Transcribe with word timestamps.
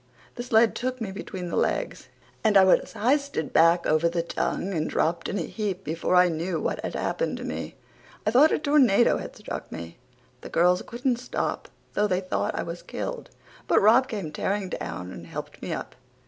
The 0.33 0.41
sled 0.41 0.73
took 0.75 0.99
me 0.99 1.11
between 1.11 1.49
the 1.49 1.55
legs 1.55 2.07
and 2.43 2.57
I 2.57 2.63
was 2.63 2.93
histed 2.93 3.53
back 3.53 3.85
over 3.85 4.09
the 4.09 4.23
tongue 4.23 4.73
and 4.73 4.89
dropped 4.89 5.29
in 5.29 5.37
a 5.37 5.43
heap 5.43 5.83
behind 5.83 5.83
before 5.83 6.15
I 6.15 6.27
knew 6.27 6.59
what 6.59 6.79
had 6.81 6.95
happened 6.95 7.37
to 7.37 7.43
me. 7.43 7.75
I 8.25 8.31
thought 8.31 8.51
a 8.51 8.57
tornado 8.57 9.19
had 9.19 9.35
struck 9.35 9.71
me. 9.71 9.99
The 10.41 10.49
girls 10.49 10.81
couldn't 10.87 11.17
stop 11.17 11.69
though 11.93 12.07
they 12.07 12.21
thought 12.21 12.55
I 12.57 12.63
was 12.63 12.81
killed, 12.81 13.29
but 13.67 13.79
Rob 13.79 14.07
came 14.07 14.31
tearing 14.31 14.69
down 14.69 15.11
and 15.11 15.27
helped 15.27 15.61
me 15.61 15.71
up. 15.71 15.93